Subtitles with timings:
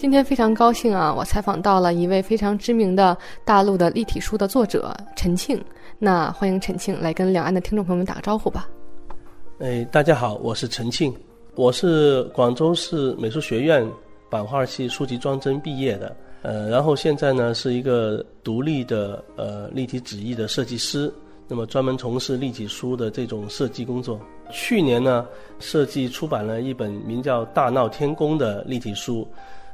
[0.00, 5.60] 今天非常高兴啊，我采访到了一位非常知名的大陆的立体书的作者陈庆。
[5.98, 8.68] 那欢迎陈庆来跟两岸的听众朋友们打个招呼吧。
[9.58, 11.12] 哎，大家好，我是陈庆，
[11.56, 13.84] 我是广州市美术学院
[14.30, 21.12] 版画系书籍装帧毕业的，呃，然后现在呢是一个独立的呃立体纸艺的设计师，
[21.48, 24.20] 那么专门从事立体书的这种设计工作。
[24.52, 25.26] 去年呢，
[25.58, 29.26] 设计出版了一本名叫《大闹天宫》的立体书。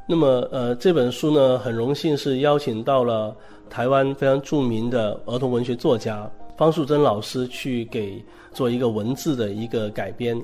[0.06, 3.34] 那么，呃，这本书呢，很荣幸是邀请到了
[3.70, 8.22] 台湾非常著名的儿童文学作家方素珍老师去给
[8.52, 10.38] 做一个文字的一个改编。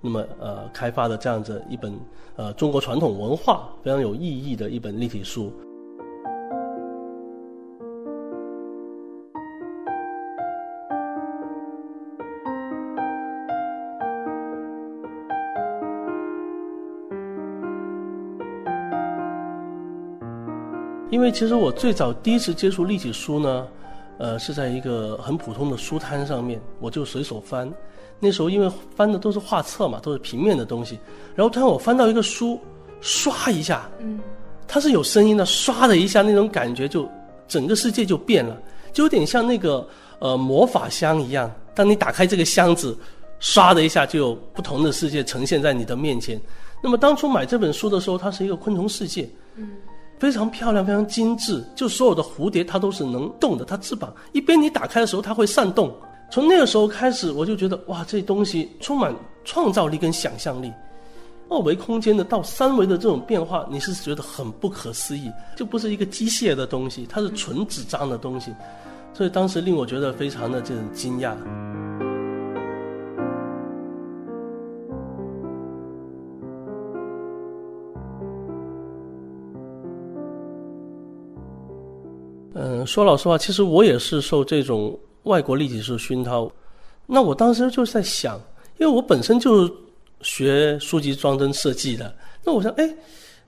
[0.00, 1.92] 那么，呃，开发的这样子一本
[2.36, 5.52] 呃中国传统文化非常有意义的一本立体书。
[21.16, 23.66] 因为其实我最早第一次接触立体书呢，
[24.18, 27.72] 呃，是在一个很普通的书摊上面，我就随手翻。
[28.20, 30.98] 那时候因为翻的都是画册嘛，都是平面的东西。
[31.34, 32.60] 然后突然我翻到一个书，
[33.00, 34.20] 唰一下，嗯，
[34.68, 37.08] 它是有声音的，唰的一下，那种感觉就
[37.48, 38.54] 整个世界就变了，
[38.92, 41.50] 就有点像那个呃魔法箱一样。
[41.74, 42.94] 当你打开这个箱子，
[43.40, 46.38] 唰的一下就有不同的世界呈现在你的面前。
[46.82, 49.70] 那么当初买这本书的时候，它是一个昆虫世界，嗯。
[50.18, 51.64] 非常漂亮，非常精致。
[51.74, 55.94] 就所有的蝴蝶，它都是能动的，它翅膀一边你打开的时候，它会扇动。
[56.30, 60.72] 从那个时候开始，我就觉得哇，这东西充满创造力跟想象力。
[61.48, 68.52] 二维空间的到三维的这种变化，你是觉得很不可思议，就不是一个机械的东西，它是纯纸张的东西。
[69.14, 71.34] 所以当时令我觉得非常的这种惊讶。
[82.86, 86.50] 说老实话，其实我也是受这种外国立体书熏陶。
[87.06, 88.40] 那我当时就在想，
[88.78, 89.72] 因为我本身就是
[90.22, 92.14] 学书籍装帧设计的，
[92.44, 92.94] 那我想，哎，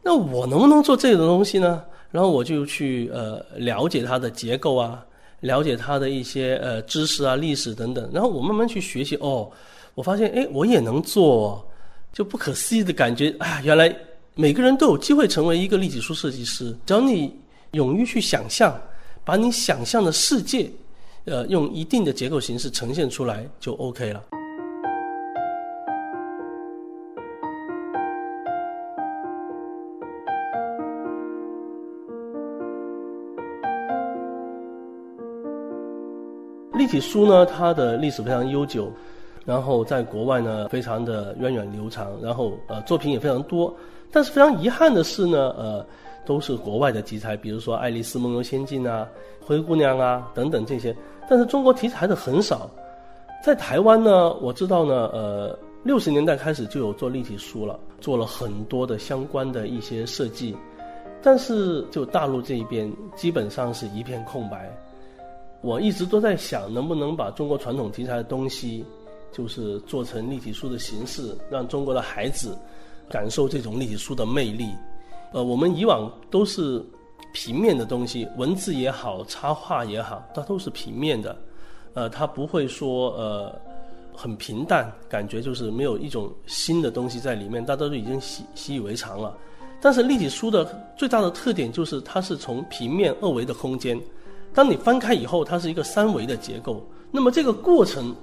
[0.02, 1.82] 那我能不能做这种东西呢？
[2.10, 5.04] 然后我就去呃了解它的结构啊，
[5.40, 8.08] 了解它的一些呃知识啊、历史等等。
[8.12, 9.50] 然后我慢慢去学习，哦，
[9.94, 11.66] 我发现，哎，我也能做，
[12.12, 13.34] 就不可思议的感觉。
[13.40, 13.94] 哎呀，原来
[14.34, 17.34] 每个人都有机会成为一个立体书设计师，只要你
[17.72, 18.80] 勇于去想象。
[19.28, 20.70] 把你想象的世界，
[21.26, 24.24] 呃，用一定的结构形式呈现出来就 OK 了。
[36.72, 38.90] 立体书呢，它的历史非常悠久，
[39.44, 43.76] 然后在国外呢非常的源远流长，然后呃作品也非常多。
[44.10, 45.86] 但是非常遗憾的是呢，呃。
[46.28, 49.08] 都是国外的题材，比如说《爱丽丝梦游仙境》啊，
[49.46, 50.94] 《灰姑娘》啊等等这些，
[51.26, 52.70] 但是中国题材的很少。
[53.42, 60.54] 在台湾呢，我知道呢，呃，六十年代开始就有做立体书了，做了很多的相关的一些设计，
[61.22, 64.70] 但是就大陆这一边基本上是一片空白。
[65.62, 68.84] 我一直都在想，能不能把中国传统题材的东西，
[69.32, 72.54] 就是做成立体书的形式，让中国的孩子
[73.08, 74.68] 感受这种立体书的魅力。
[75.32, 76.82] 呃，我们以往都是
[77.34, 81.36] 平面的东西，文字也好，插画也好，它都是平面的，
[81.92, 83.54] 呃，它不会说呃
[84.14, 89.36] 很平淡，感觉就是没有一种新的东西在里面，大家都已经习习以为常了。
[89.80, 90.64] 但是立体书的
[90.96, 94.00] 最大的特点就是它是从平面二维的空间，
[94.54, 98.16] 当你翻开以后，它是一个三维的结构，那么这个过程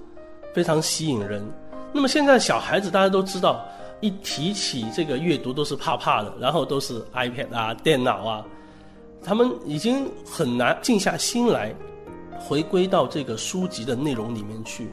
[0.54, 1.42] 非常吸引人。
[1.94, 3.64] 那么现在小孩子大家都知道。
[4.02, 8.46] 一提起这个阅读都是怕怕的，然后都是 iPad 啊、电脑啊，
[9.24, 11.74] 他们已经很难静下心来
[12.40, 14.90] 回归到这个书籍的内容里面去。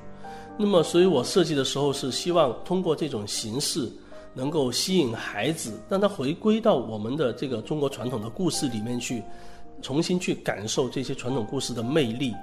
[0.56, 3.90] 那么，所以我设计的时候是希望通过这种形式，
[4.34, 9.22] 能够吸引孩子，让他回归到我们的这个中国传统的故事里面去，
[9.80, 12.34] 重新去感受这些传统故事的魅力，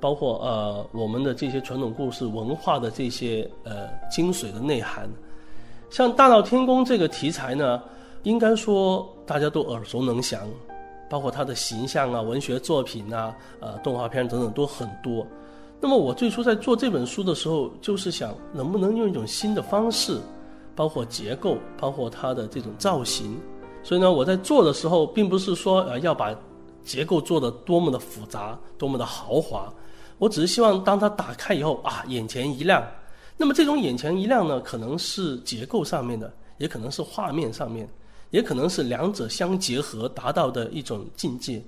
[0.00, 5.08] 包括呃我们的这些传统故事文化的这些呃精髓的内涵。
[5.90, 7.82] 像《大闹天宫》这个题材呢，
[8.22, 10.48] 应该说大家都耳熟能详，
[11.10, 15.26] 包括它的形象啊、文学作品啊、呃动画片等等都很多。
[15.80, 20.20] 那么我最初在做这本书的时候，就是想能不能用一种新的方式，
[20.76, 23.36] 包括结构，包括它的这种造型。
[23.82, 26.32] 所以呢，我在做的时候，并不是说呃要把
[26.84, 29.72] 结构做得多么的复杂、多么的豪华，
[30.18, 32.80] 我只是希望当它打开以后啊，眼前一亮。
[33.40, 37.88] 那么这种眼前一亮呢，可能是结构上面的，也可能是画面上面。
[38.28, 41.60] 也可能是两者相结合达到的一种境界。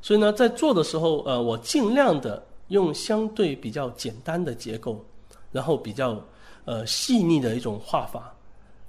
[0.00, 5.04] 所以呢，在做的时候，呃，我尽量的用相对比较简单的结构，
[5.50, 6.24] 然后比较
[6.64, 8.32] 呃细腻的一种画法，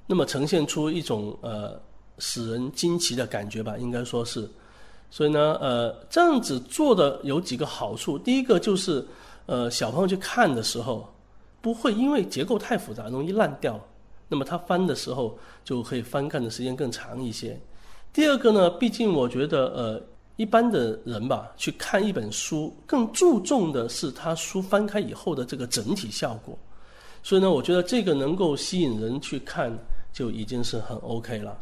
[0.05, 1.81] 那么呈现出一种呃
[2.19, 4.47] 使人惊奇的感觉吧，应该说是。
[5.09, 8.17] 所以呢，呃，这样子做的有几个好处。
[8.19, 9.03] 第一个就是，
[9.47, 11.05] 呃，小朋友去看的时候，
[11.61, 13.79] 不会因为结构太复杂容易烂掉，
[14.27, 17.59] 那么它翻的时候就可以翻看的时间更长一些。
[18.11, 20.01] 第二个呢，毕竟我觉得，呃，
[20.35, 26.57] 一般的人吧，去看一本书，更注重的是他书翻开以后的这个整体效果。
[27.21, 29.71] 所以呢，我觉得这个能够吸引人去看，
[30.13, 31.57] 就已经是很 OK 了。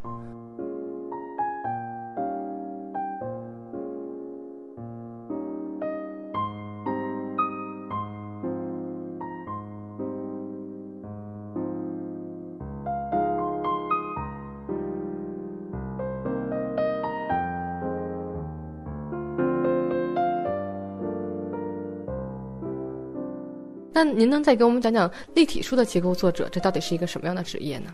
[23.98, 27.92] 那您能再给我们讲讲立体书的结构作者，这到底是一个什么样的职业呢？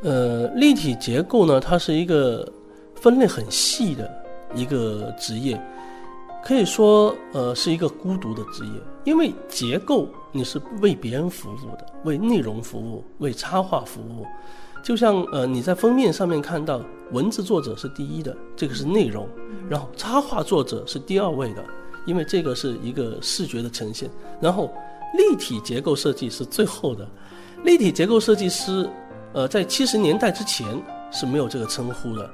[0.00, 2.50] 呃，立体结构呢，它是一个
[2.94, 4.10] 分类很细的
[4.54, 5.60] 一个职业，
[6.42, 8.72] 可以说呃是一个孤独的职业，
[9.04, 14.26] 因为结构你是为别人服务的，为内容服务，为插画服务。
[14.82, 16.80] 就像呃你在封面上面看到
[17.12, 19.28] 文字作者是第一的，这个是内容，
[19.68, 21.62] 然后插画作者是第二位的。
[22.06, 24.08] 因为这个是一个视觉的呈现，
[24.40, 24.72] 然后
[25.16, 27.06] 立体结构设计是最后的。
[27.64, 28.88] 立体结构设计师，
[29.32, 30.66] 呃，在七十年代之前
[31.10, 32.30] 是没有这个称呼的。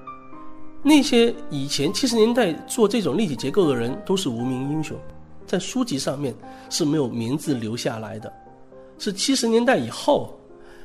[0.82, 4.96] 那些以前七十年代做这种立体结构的人都是无名英雄，
[5.46, 6.34] 在书籍上面
[6.70, 8.32] 是没有名字留下来的。
[8.98, 10.36] 是七十年代以后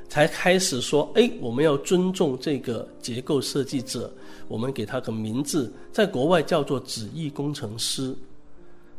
[0.07, 4.13] 才开始说，哎，我们要尊重这个结构设计者，
[4.47, 8.15] 我们给他个名字，在国外叫做纸艺工程师。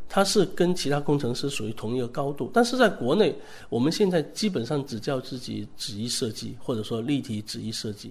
[0.09, 3.35] 它是跟其他工程师属于同一个高度，但是在国内，
[3.69, 8.09] 我们现在基本上只叫自己纸艺设计，或者说立体纸艺设计。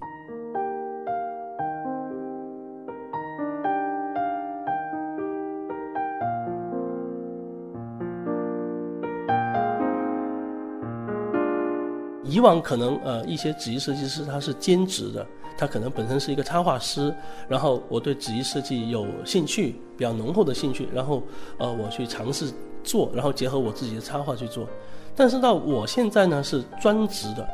[12.38, 15.26] 以往可能呃一些纸艺设计师他是兼职的。
[15.61, 17.12] 他可能本身是一个插画师，
[17.49, 21.20] 然后我对纸艺设计有兴趣，比较浓厚的兴趣，然后
[21.58, 22.49] 呃我去尝试
[22.85, 24.69] 做，然后结合我自己的插画去做。
[25.17, 27.44] 但是到我现在呢是专职的，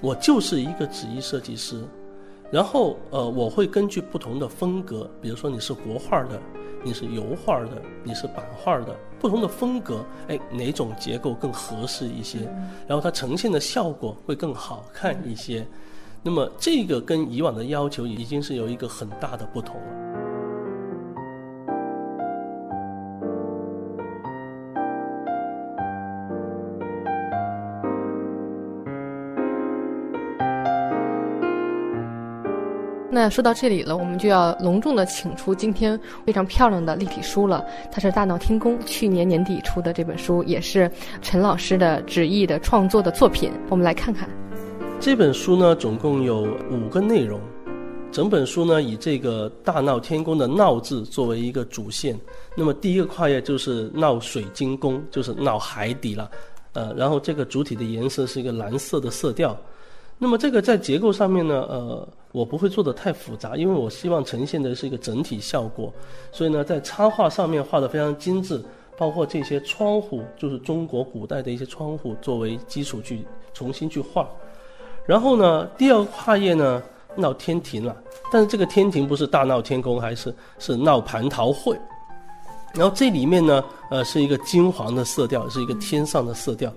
[0.00, 1.80] 我就是一个纸艺设计师，
[2.50, 6.42] 然后呃我会根据不同的风格，比如说你是国画的，
[6.82, 12.40] 你是油画的，你是版画的，不同的风格，哎哪种结构更合适一些，
[12.86, 15.66] 然后它呈现的效果会更好看一些。
[16.22, 20.05] 那么这个跟以往的要求已经是有一个很大的不同了。
[33.18, 37.64] 那说到这里了，我们就要隆重的请出今天非常漂亮的立体书了。
[37.90, 40.90] 它是大闹天宫去年年底出的这本书，也是
[41.22, 43.50] 陈老师的旨意的创作的作品。
[43.70, 44.28] 我们来看看。
[45.00, 47.40] 这本书呢，总共有五个内容。
[48.12, 52.14] 整本书呢，以这个“大闹天宫”的“闹”字作为一个主线。
[52.54, 56.30] 那么第一个跨越就是闹水晶宫，就是闹海底了。
[56.74, 59.56] 呃，然后这个主体的颜色是一个蓝色的色调。
[60.18, 65.90] 那么这个在结构上面呢，呃，我不会做的太复杂，因为我希望呈现的是一个整体效果。
[66.30, 68.62] 所以呢，在插画上面画的非常精致，
[68.94, 73.24] 包括这些窗户，就是中国古代的一些窗户作为基础去
[73.54, 74.28] 重新去画。
[75.06, 76.82] 然后呢，第二个跨页呢
[77.14, 77.96] 闹天庭了，
[78.30, 81.74] 但是这个天庭不是大闹天宫，还是是闹蟠桃会。
[82.74, 86.70] 然后这里面呢，呃，是一个金黄的色调，是一个天上的色调。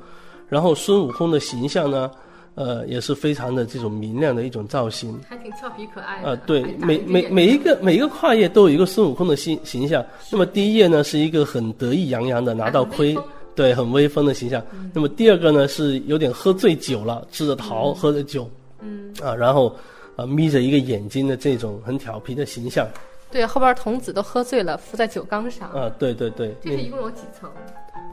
[0.48, 2.10] 然后孙悟空的形象呢，
[2.56, 6.30] 呃，也是非常的这种明亮的一种造型，还挺俏皮可爱的。
[6.30, 10.06] 呃，对，每每每一个每一个跨页都有一个孙悟空的形形象。
[10.32, 13.18] 那么第一页呢，是一个很得意洋洋的拿到盔。
[13.56, 14.64] 对，很威风的形象。
[14.94, 19.76] 那么第二个呢，是有点喝醉酒了，吃着桃，喝着酒，嗯，啊，然后，
[20.16, 22.88] 啊，眯着一个眼睛的这种很调皮的形象。
[23.30, 25.70] 对，后边童子都喝醉了，伏在酒缸上。
[25.72, 26.56] 啊，对对对。
[26.64, 27.50] 这是一共有几层？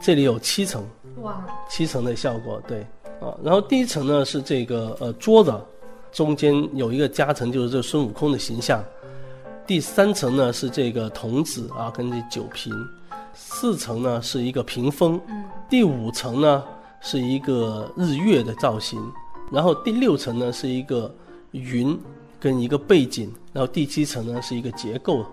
[0.01, 0.85] 这里有七层。
[1.21, 1.41] 哇。
[1.69, 2.85] 七层的效果，对，
[3.19, 5.53] 啊，然后第一层呢是这个呃桌子，
[6.11, 8.83] 中间有一个夹层，就是这孙悟空的形象。
[9.65, 12.73] 第三层呢是这个童子啊，跟这酒瓶。
[13.33, 15.21] 四层呢是一个屏风，
[15.69, 16.63] 第五层呢
[17.01, 18.99] 是一个日月的造型，
[19.51, 21.13] 然后第六层呢是一个
[21.51, 21.99] 云，
[22.39, 25.23] 跟一个背景，然后第七层呢是一个结构，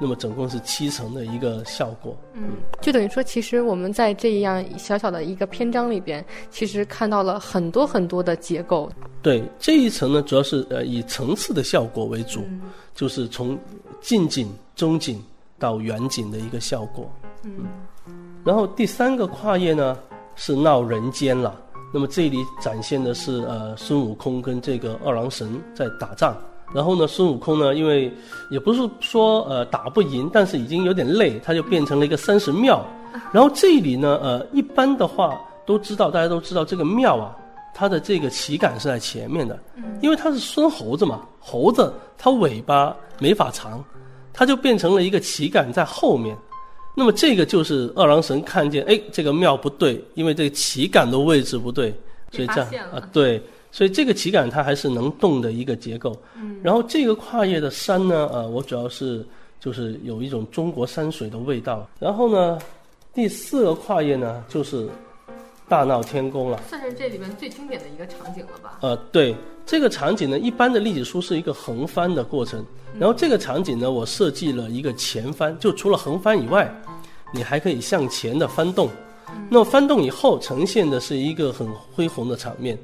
[0.00, 2.16] 那么总共是七层的一个效果。
[2.32, 8.90] 嗯，就等于说，其实我们在这样小小的一个篇章里边，其实看到了很多很多的结构。
[9.22, 12.42] 对这一层呢，主要是呃以层次的效果为主，
[12.94, 13.58] 就是从
[14.00, 15.22] 近景、中景
[15.58, 17.10] 到远景的一个效果。
[17.44, 17.66] 嗯，
[18.44, 19.98] 然后第三个跨页呢
[20.34, 21.60] 是闹人间了。
[21.92, 26.36] 那么这里展现的是呃孙悟空跟这个二郎神在打仗，
[26.74, 28.12] 然后呢孙悟空呢因为
[28.50, 32.84] 也不是说呃打不赢，但是已经有点累，他就变成了一个三神庙。
[33.32, 37.36] 然后这里呢呃一般的话都知道，大家都知道这个庙啊，
[37.74, 39.58] 它的这个旗杆是在前面的，
[40.00, 43.84] 因为它是孙猴子嘛，猴子它尾巴没法长，
[44.32, 46.36] 它就变成了一个旗杆在后面。
[46.96, 51.94] 那么这个就是二郎神看见，哎，这个庙不对，因为这个旗杆的位置不对，
[52.32, 53.40] 所以这样啊，对，
[53.72, 56.16] 所以这个旗杆它还是能动的一个结构。
[56.36, 59.24] 嗯，然后这个跨越的山呢，呃，我主要是
[59.58, 61.88] 就是有一种中国山水的味道。
[61.98, 62.58] 然后呢，
[63.14, 64.88] 第四个跨越呢，就是
[65.68, 68.78] 大闹天宫了，算是这里面最经典的一个场景了吧？
[68.80, 69.34] 呃，对，
[69.64, 72.64] 这个场景呢，一般的立体书是一个横翻的过程。
[72.98, 76.68] 然后这个场景呢，我设计了一个前翻，就除了横翻以外，
[77.32, 78.88] 你还可以向前的翻动。
[79.48, 82.76] 那么翻动以后呈现的是一个很恢宏的场面，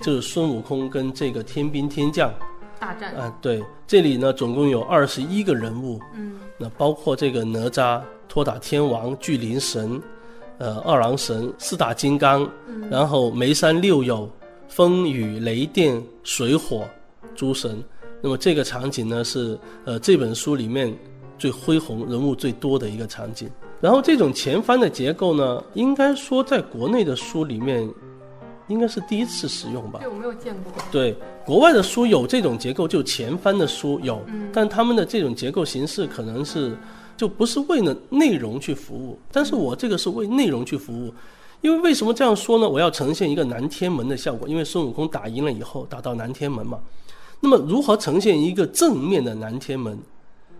[0.00, 2.32] 就是孙悟空跟这个天兵天将
[2.78, 3.14] 大战。
[3.14, 10.00] 啊，对，这里呢总共有二十一个人物，嗯，那包括这个哪吒、托塔天王、巨灵神、
[10.58, 12.48] 呃二郎神、四大金刚，
[12.90, 14.28] 然后眉山六友、
[14.68, 16.86] 风雨雷电水火
[17.34, 17.82] 诸神。
[18.20, 20.94] 那么这个场景呢是呃这本书里面
[21.38, 23.50] 最恢宏、人物最多的一个场景。
[23.80, 27.86] 然后这种前翻的结构呢，应该说在国内的书里面
[28.68, 30.00] 应该是第一次使用吧？
[30.00, 30.72] 对，我没有见过。
[30.90, 34.20] 对，国外的书有这种结构，就前翻的书有，
[34.52, 36.76] 但他们的这种结构形式可能是
[37.16, 39.18] 就不是为了内容去服务。
[39.30, 41.12] 但是我这个是为内容去服务，
[41.60, 42.68] 因为为什么这样说呢？
[42.68, 46.78] 我要呈现一个南天门的效果，因为孙悟空打赢了以后，打到南天门嘛。
[47.40, 49.98] 那么如何呈现一个正面的南天门，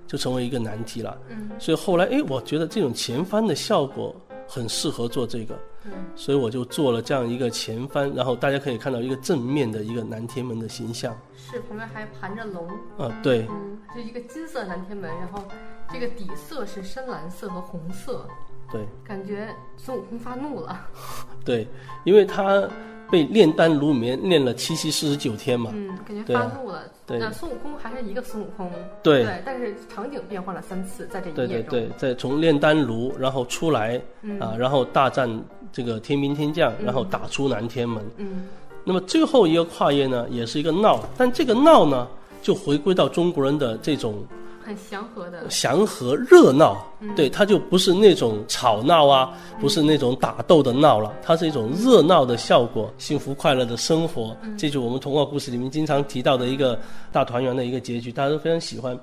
[0.06, 1.16] 就成为一个难题了。
[1.30, 4.14] 嗯，所以后来哎，我觉得这种前翻的效果
[4.46, 11.16] 很适合做这个，嗯，所以我就做了这样一个前翻，然后大家可以看到一个正面的一个南天门的形象。
[11.36, 12.68] 是，旁边还盘着龙。
[12.98, 13.46] 啊，对。
[13.50, 15.44] 嗯，就一个金色南天门，然后
[15.92, 18.26] 这个底色是深蓝色和红色。
[18.70, 18.86] 对。
[19.04, 20.88] 感觉孙悟空发怒了。
[21.44, 21.68] 对，
[22.04, 22.68] 因为他。
[23.14, 26.83] 被炼丹炉里面炼了七七四十九天嘛，嗯，感觉发怒了。
[27.06, 28.68] 对，那孙悟空还是一个孙悟空。
[29.04, 34.02] 对，对，但是场景变换了三次，在这一对对，在从炼丹炉，然后出来
[34.40, 35.30] 啊，然后大战
[35.73, 38.04] 这个天兵天将，然后打出南天门。
[38.16, 38.49] 嗯，
[38.83, 42.09] 那么最后一个跨越呢，也是一个闹，但这个闹呢，
[42.42, 44.26] 就回归到中国人的这种。
[44.64, 56.78] 很祥和的，祥和热闹，对，它就不是那种吵闹啊，不是那种打斗的闹了，它是一种热闹的效果，幸福快乐的生活，这就我们童话故事里面经常提到的一个
[57.12, 58.99] 大团圆的一个结局，大家都非常喜欢。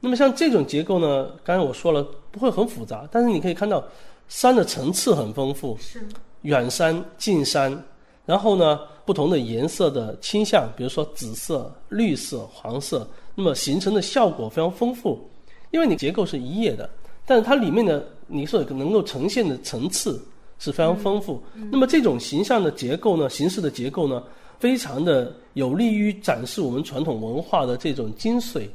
[0.00, 3.84] 那么像这种结构呢，刚才我说了不会很复杂，但是你可以看到
[4.28, 6.08] 山的层次很丰富，是
[6.40, 7.84] 远山近山，
[8.24, 13.06] 然后呢不同的颜色的倾向，比如说紫色、绿色、黄色。
[13.34, 15.18] 那么形成的效果非常丰富，
[15.70, 16.88] 因为你结构是一页的，
[17.24, 20.22] 但是它里面的你所能够呈现的层次
[20.58, 21.42] 是非常丰富。
[21.70, 24.22] 那么这种形象的结构呢，形式的结构呢，
[24.58, 28.68] 非常的有利于展示我们传统文化的这种精髓。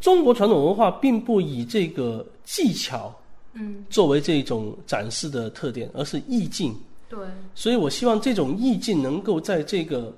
[0.00, 3.14] 中国传统文化并不以这个技巧，
[3.52, 6.74] 嗯，作为这种展示的特点，而是意境。
[7.08, 7.18] 对。
[7.54, 10.12] 所以我希望这种意境能够在这个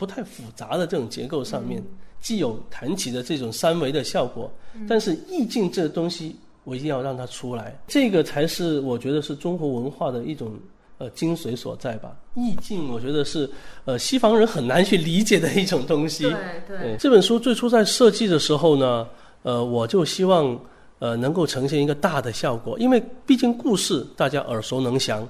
[0.00, 1.80] 不太复杂的这种结构上面。
[2.22, 4.52] 既有弹起的这种三维的效果，
[4.86, 10.52] 但是意境这东西我一定要让它出来，这个才是我觉得是中国文化的一种
[10.98, 12.14] 呃精髓所在吧。
[12.34, 13.48] 意境我觉得是
[13.86, 16.24] 呃西方人很难去理解的一种东西。
[16.24, 16.34] 对
[16.68, 16.96] 对。
[16.98, 19.08] 这本书最初在设计的时候呢，
[19.42, 20.60] 呃，我就希望
[20.98, 25.26] 呃能够呈现一个大的效果，因为毕竟故事大家耳熟能详，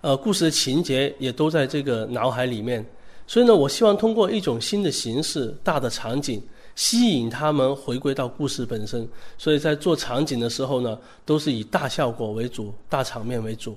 [0.00, 2.84] 呃，故事的情节也都在这个脑海里面。
[3.32, 9.08] 所以呢，我希望通过一种新的形式、大的场景，吸引他们回归到故事本身。
[9.38, 13.74] 所以在做场景的时候呢，都是以大效果为主、大场面为主。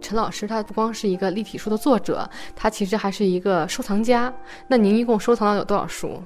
[0.00, 4.34] 陈老师他不光是一个立体书的作者，他其实还是一个收藏家。
[4.66, 6.18] 那您一共收藏了有多少书？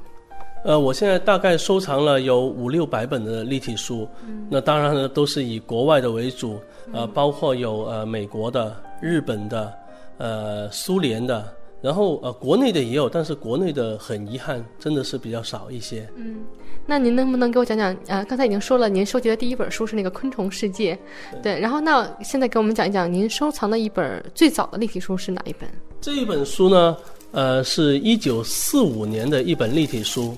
[0.64, 4.08] 呃，我现在大概收藏了有五六百本的立体书，
[4.48, 6.60] 那当然呢都是以国外的为主，
[6.92, 9.72] 呃，包括有呃美国的、日本的、
[10.18, 16.08] 呃苏联的，然后呃国内的也有，但是国内的很遗憾真的是比较少一些。
[16.14, 16.44] 嗯，
[16.86, 17.96] 那您能不能给我讲讲？
[18.06, 20.94] 呃，刚才已经说了，您收集的第一本书是那个《昆虫世界》，
[21.42, 25.68] 对，然后那现在给我们讲一讲您收藏的一本最早的立体书是哪一本？
[26.00, 26.96] 这一本书呢，
[27.32, 30.36] 呃，是一九四五年的一本立体书。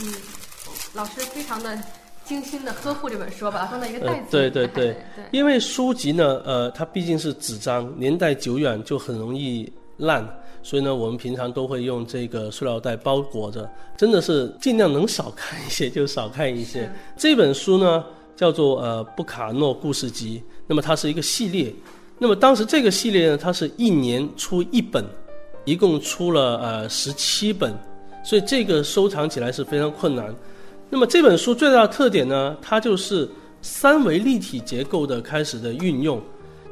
[0.00, 0.12] 嗯，
[0.94, 1.78] 老师非常的
[2.24, 4.26] 精心的呵护这本书，把它放在一个袋子里。
[4.30, 4.96] 对对 对对，
[5.30, 10.26] 因为书籍呢，呃，它毕竟是纸张，年代久远就很容易烂，
[10.62, 16.90] 所以呢，我们平常都会用这个塑料袋包裹着，真的是尽量能少看一些就少看一些。
[17.18, 21.74] 这本书呢叫做呃布卡诺故事集，那么它是一个系列，
[22.18, 25.04] 那么当时这个系列呢，它是一年出一本，
[25.64, 27.76] 一共出了呃十七本。
[28.22, 30.34] 所以这个收藏起来是非常困难。
[30.88, 33.28] 那么这本书最大的特点呢，它就是
[33.60, 36.22] 三维立体结构的开始的运用。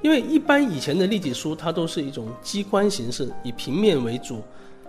[0.03, 4.43] 因为一般以前的立体书它都是一种机关形式，以平面为主。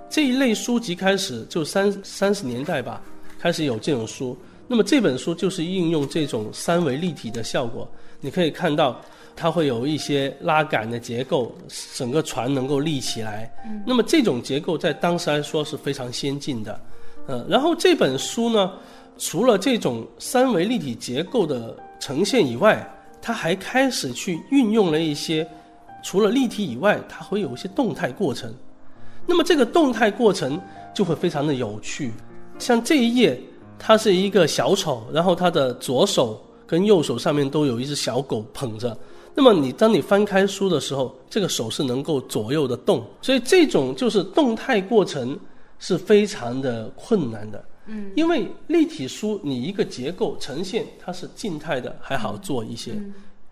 [0.09, 3.01] 这一类书籍开始就三三十年代吧，
[3.39, 4.37] 开始有这种书。
[4.67, 7.89] 那么这本书就是应用这种三维立体的效果。
[8.19, 9.01] 你可以看到。
[9.41, 11.51] 它会有一些拉杆的结构，
[11.95, 13.51] 整个船能够立起来。
[13.87, 16.79] 那么这种结构在当时来说是非常先进的。
[17.25, 18.71] 呃，然后这本书呢，
[19.17, 22.87] 除了这种三维立体结构的呈现以外，
[23.19, 25.47] 它还开始去运用了一些
[26.03, 28.53] 除了立体以外，它会有一些动态过程。
[29.25, 30.61] 那么这个动态过程
[30.93, 32.11] 就会非常的有趣。
[32.59, 33.41] 像这一页，
[33.79, 38.95] 它是一个小丑，然后他的左手跟右手上面都有一只小狗捧着。
[39.33, 45.39] 那么你当你翻开书的时候，这个手是能够左右的动，所以这种就是动态过程
[45.79, 47.63] 是非常的困难的。
[47.87, 52.91] 嗯，因为立体书你一个结构呈现它是静态的还好做一些，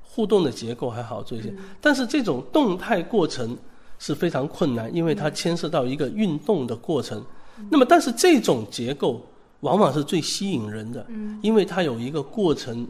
[0.03, 3.57] 互动的结构还好做一些，但是这种动态过程
[3.97, 7.23] 是非常困难，因为它牵涉到一个运动的过程。
[7.69, 9.25] 那么但是这种结构
[9.61, 11.05] 往往是最吸引人的，
[11.41, 12.87] 因为它有一个过程，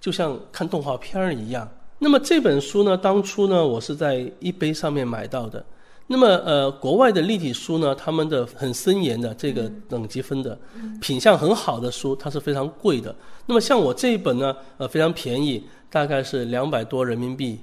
[0.00, 1.70] 就像看动画片儿一样。
[2.02, 5.62] 那么这本书呢，当初呢，我是在一杯上面买到的。
[6.06, 10.58] 那么呃，国外的立体书呢，他们的很森严的这个等级分的，
[10.98, 13.14] 品相很好的书，它是非常贵的。
[13.44, 17.60] 那么像我这一本呢，呃，非常便宜，大概是两百多人民币。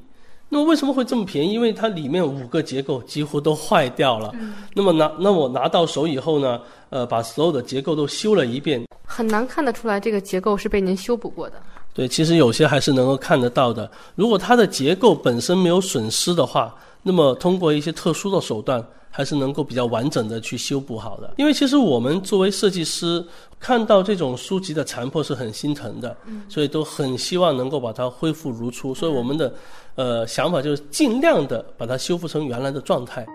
[0.50, 1.52] 那么为什么会这么便宜？
[1.52, 4.32] 因为它里面五个结构几乎都坏掉了。
[4.76, 8.86] 那么拿那我拿到手以后呢，呃，把所有的结构都修了一遍。
[9.04, 11.62] 很难看得出来这个结构是被您修补过的。
[11.98, 13.90] 对，其实有些还是能够看得到的。
[14.14, 21.34] 如果它的结构本身没有损失的话，那么通过一些特殊的手段，还是能够比较完整的去修补好的。
[21.38, 23.26] 因为其实我们作为设计师，
[23.60, 26.16] 看到这种书籍的残破是很心疼的，
[26.48, 28.94] 所以都很希望能够把它恢复如初。
[28.94, 29.52] 所以我们的
[29.96, 33.26] 呃想法就是尽量的把它修复成原来的状态。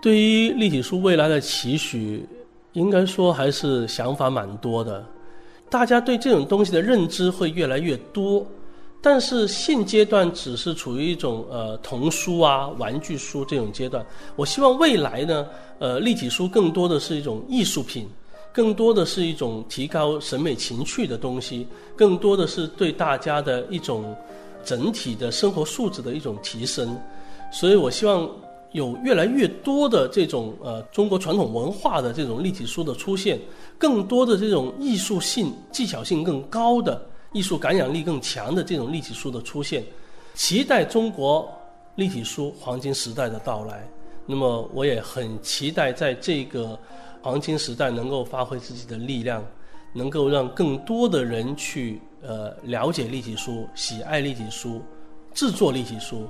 [0.00, 2.24] 对于立体书未来的期许，
[2.74, 5.04] 应该说还是想法蛮多的。
[5.68, 8.46] 大家对这种东西的认知会越来越多，
[9.00, 14.04] 但是现阶段只是处于一种呃童书啊、玩具书这种阶段。
[14.36, 15.46] 我希望未来呢，
[15.80, 18.06] 呃，立体书更多的是一种艺术品，
[18.52, 24.14] 更多的是一种提高审美情趣的东西，更多的是对大家的一种
[24.64, 26.96] 整体的生活素质的一种提升。
[27.50, 28.30] 所以我希望。
[28.76, 33.40] 有越来越多的这种呃中国传统文化的这种立体书的出现，
[33.78, 37.00] 更多的这种艺术性、技巧性更高的、
[37.32, 39.82] 艺术感染力更强的这种立体书的出现，
[40.34, 41.50] 期待中国
[41.94, 43.88] 立体书黄金时代的到来。
[44.26, 46.78] 那么，我也很期待在这个
[47.22, 49.42] 黄金时代能够发挥自己的力量，
[49.94, 54.82] 能够让更多的人去呃了解立体书、喜爱立体书、
[55.32, 56.28] 制作立体书。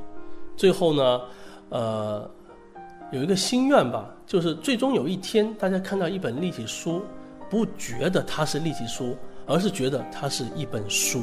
[0.57, 1.21] 最后呢，
[1.69, 2.31] 呃。
[3.13, 7.03] 有一个心愿吧，就是最终有一天，大家看到一本立体书，
[7.49, 11.21] 不觉得它是立体书，而是觉得它是一本书。